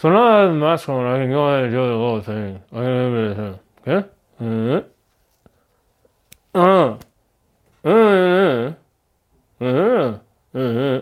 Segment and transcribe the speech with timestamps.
[0.00, 2.22] So now I have the mask on, I can go ahead and do the little
[2.22, 2.62] thing.
[2.72, 4.08] I can do this, okay?
[4.40, 4.80] Uh,
[6.58, 6.96] uh,
[7.84, 8.72] uh,
[9.60, 10.18] uh,
[10.54, 11.00] uh, uh,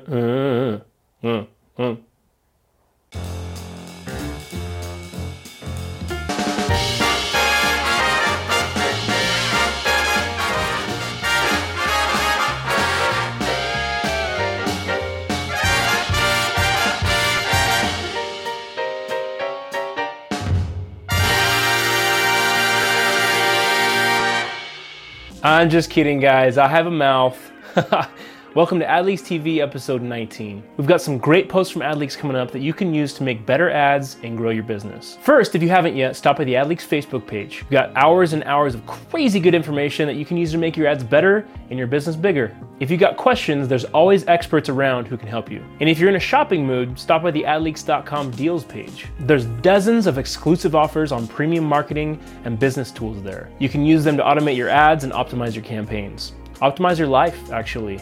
[25.49, 26.59] I'm just kidding, guys.
[26.59, 27.39] I have a mouth.
[28.55, 30.63] Welcome to AdLeaks TV episode 19.
[30.79, 33.45] We've got some great posts from AdLeaks coming up that you can use to make
[33.45, 35.19] better ads and grow your business.
[35.21, 37.61] First, if you haven't yet, stop by the AdLeaks Facebook page.
[37.65, 40.79] We've got hours and hours of crazy good information that you can use to make
[40.79, 42.57] your ads better and your business bigger.
[42.81, 45.63] If you got questions, there's always experts around who can help you.
[45.81, 49.09] And if you're in a shopping mood, stop by the adleaks.com deals page.
[49.21, 53.51] There's dozens of exclusive offers on premium marketing and business tools there.
[53.59, 56.33] You can use them to automate your ads and optimize your campaigns.
[56.63, 58.01] Optimize your life, actually.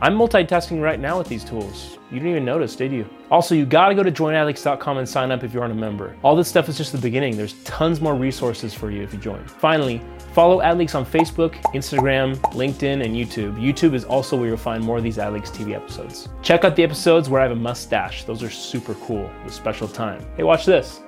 [0.00, 1.98] I'm multitasking right now with these tools.
[2.10, 3.08] You didn't even notice, did you?
[3.32, 6.16] Also, you gotta go to joinadleaks.com and sign up if you aren't a member.
[6.22, 7.36] All this stuff is just the beginning.
[7.36, 9.44] There's tons more resources for you if you join.
[9.44, 10.00] Finally,
[10.32, 13.56] follow AdLeaks on Facebook, Instagram, LinkedIn, and YouTube.
[13.60, 16.28] YouTube is also where you'll find more of these AdLeaks TV episodes.
[16.42, 18.22] Check out the episodes where I have a mustache.
[18.22, 20.24] Those are super cool with special time.
[20.36, 21.00] Hey, watch this.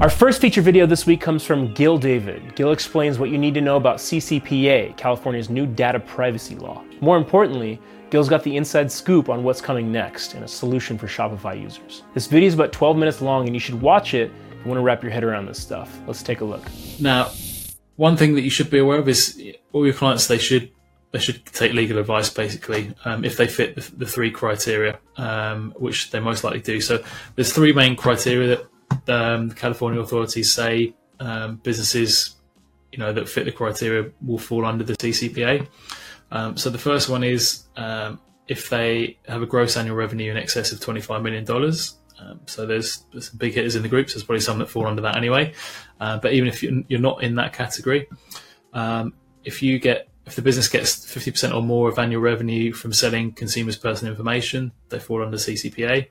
[0.00, 2.54] Our first feature video this week comes from Gil David.
[2.54, 6.84] Gil explains what you need to know about CCPA, California's new data privacy law.
[7.00, 7.80] More importantly,
[8.10, 12.04] Gil's got the inside scoop on what's coming next and a solution for Shopify users.
[12.14, 14.78] This video is about 12 minutes long and you should watch it if you want
[14.78, 15.98] to wrap your head around this stuff.
[16.06, 16.62] Let's take a look.
[17.00, 17.32] Now,
[17.96, 20.70] one thing that you should be aware of is all your clients they should
[21.10, 25.74] they should take legal advice basically um, if they fit the, the three criteria, um,
[25.76, 26.80] which they most likely do.
[26.80, 27.02] So
[27.34, 28.66] there's three main criteria that
[29.08, 32.36] um, the California authorities say um, businesses,
[32.92, 35.66] you know, that fit the criteria will fall under the CCPA.
[36.30, 40.36] Um, so the first one is um, if they have a gross annual revenue in
[40.36, 41.44] excess of $25 million.
[42.20, 44.68] Um, so there's, there's, some big hitters in the group, so there's probably some that
[44.68, 45.52] fall under that anyway.
[46.00, 48.08] Uh, but even if you're, not in that category,
[48.72, 49.14] um,
[49.44, 53.32] if you get if the business gets 50% or more of annual revenue from selling
[53.32, 56.08] consumers' personal information, they fall under CCPA.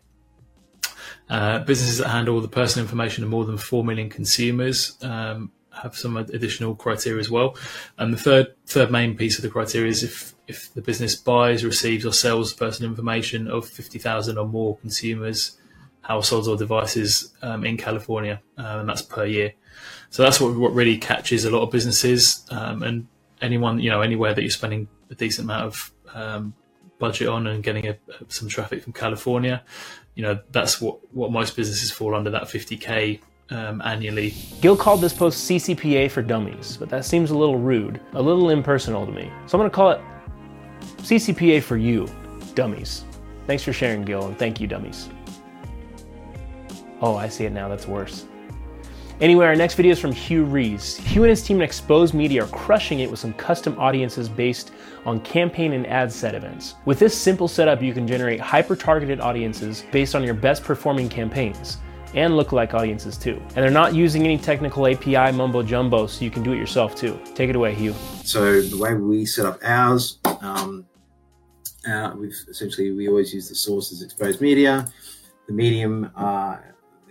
[1.29, 5.95] Uh, businesses that handle the personal information of more than 4 million consumers um, have
[5.95, 7.55] some additional criteria as well.
[7.97, 11.63] And the third third main piece of the criteria is if, if the business buys,
[11.63, 15.57] receives, or sells personal information of 50,000 or more consumers,
[16.01, 19.53] households, or devices um, in California, um, and that's per year.
[20.09, 23.07] So that's what, what really catches a lot of businesses um, and
[23.41, 26.53] anyone, you know, anywhere that you're spending a decent amount of um,
[26.99, 27.97] budget on and getting a,
[28.27, 29.63] some traffic from California,
[30.15, 33.19] you know, that's what, what most businesses fall under that 50K
[33.49, 34.33] um, annually.
[34.61, 38.49] Gil called this post CCPA for dummies, but that seems a little rude, a little
[38.49, 39.31] impersonal to me.
[39.45, 40.01] So I'm going to call it
[40.97, 42.07] CCPA for you,
[42.55, 43.05] dummies.
[43.45, 45.09] Thanks for sharing, Gil, and thank you, dummies.
[46.99, 47.67] Oh, I see it now.
[47.67, 48.25] That's worse.
[49.19, 50.97] Anyway, our next video is from Hugh Rees.
[50.97, 54.73] Hugh and his team at Exposed Media are crushing it with some custom audiences based
[55.07, 56.75] on campaign and ad set events.
[56.85, 61.09] With this simple setup, you can generate hyper targeted audiences based on your best performing
[61.09, 61.79] campaigns
[62.13, 63.41] and lookalike audiences too.
[63.55, 66.93] And they're not using any technical API mumbo jumbo, so you can do it yourself
[66.93, 67.19] too.
[67.33, 67.95] Take it away, Hugh.
[68.23, 70.85] So the way we set up ours, um,
[71.89, 74.87] uh, we've essentially we always use the source as exposed media.
[75.47, 76.57] The medium uh,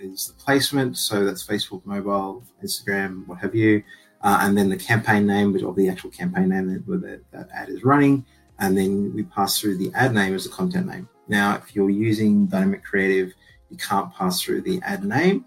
[0.00, 3.82] is the placement, so that's Facebook, mobile, Instagram, what have you,
[4.22, 7.48] uh, and then the campaign name, which of the actual campaign name that, where that
[7.54, 8.24] ad is running,
[8.58, 11.08] and then we pass through the ad name as the content name.
[11.28, 13.32] Now, if you're using dynamic creative,
[13.70, 15.44] you can't pass through the ad name,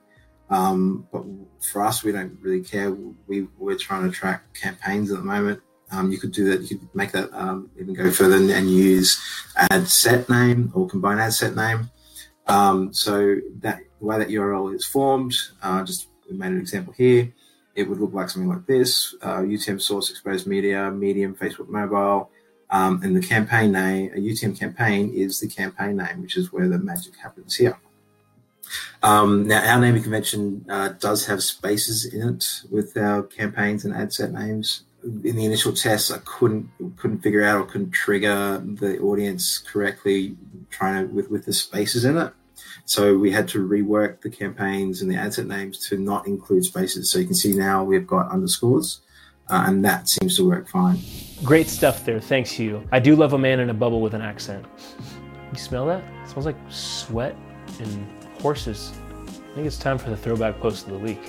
[0.49, 1.23] um, but
[1.71, 2.91] for us, we don't really care.
[3.27, 5.61] We we're trying to track campaigns at the moment.
[5.91, 6.69] Um, you could do that.
[6.69, 9.19] You could make that um, even go further and, and use
[9.57, 11.89] ad set name or combine ad set name.
[12.49, 17.31] Um, so that the way that URL is formed, uh, just made an example here.
[17.75, 22.31] It would look like something like this: uh, UTM source, exposed media, medium, Facebook mobile,
[22.71, 24.11] um, and the campaign name.
[24.13, 27.77] A UTM campaign is the campaign name, which is where the magic happens here.
[29.01, 33.95] Um, now, our naming convention uh, does have spaces in it with our campaigns and
[33.95, 34.83] ad set names.
[35.03, 40.35] In the initial tests, I couldn't couldn't figure out or couldn't trigger the audience correctly,
[40.69, 42.33] trying to with with the spaces in it.
[42.89, 46.65] So we had to rework the campaigns and the ad set names to not include
[46.65, 47.11] spaces.
[47.11, 49.01] So you can see now we've got underscores,
[49.47, 50.97] uh, and that seems to work fine.
[51.43, 52.19] Great stuff there.
[52.19, 52.83] Thanks, Hugh.
[52.91, 54.65] I do love a man in a bubble with an accent.
[55.51, 56.03] You smell that?
[56.23, 57.35] It smells like sweat
[57.79, 58.07] and
[58.41, 58.91] horses.
[59.27, 61.19] I think it's time for the throwback post of the week.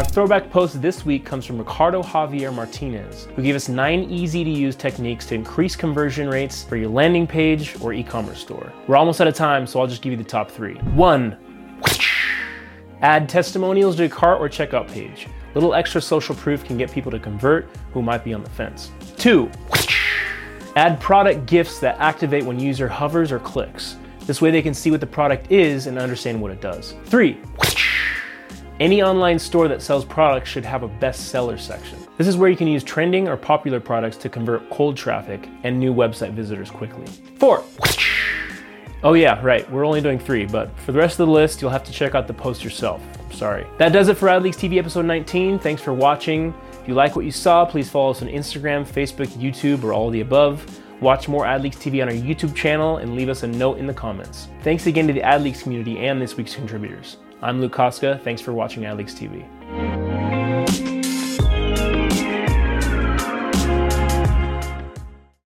[0.00, 4.42] Our throwback post this week comes from Ricardo Javier Martinez, who gave us nine easy
[4.42, 8.72] to use techniques to increase conversion rates for your landing page or e commerce store.
[8.86, 10.76] We're almost out of time, so I'll just give you the top three.
[10.94, 11.36] One,
[13.02, 15.26] add testimonials to your cart or checkout page.
[15.54, 18.92] Little extra social proof can get people to convert who might be on the fence.
[19.18, 19.50] Two,
[20.76, 23.98] add product gifts that activate when user hovers or clicks.
[24.20, 26.94] This way they can see what the product is and understand what it does.
[27.04, 27.38] Three,
[28.80, 31.98] any online store that sells products should have a bestseller section.
[32.16, 35.78] This is where you can use trending or popular products to convert cold traffic and
[35.78, 37.06] new website visitors quickly.
[37.38, 37.62] Four.
[39.02, 41.70] Oh yeah, right, we're only doing three, but for the rest of the list, you'll
[41.70, 43.02] have to check out the post yourself.
[43.32, 43.66] Sorry.
[43.78, 45.58] That does it for AdLeaks TV episode 19.
[45.58, 46.54] Thanks for watching.
[46.72, 50.10] If you like what you saw, please follow us on Instagram, Facebook, YouTube, or all
[50.10, 50.66] the above.
[51.00, 53.94] Watch more AdLeaks TV on our YouTube channel and leave us a note in the
[53.94, 54.48] comments.
[54.62, 57.16] Thanks again to the AdLeaks community and this week's contributors.
[57.42, 58.20] I'm Luke Koska.
[58.22, 60.09] Thanks for watching AdLeaks TV.